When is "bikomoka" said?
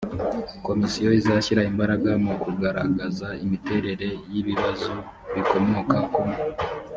5.33-5.97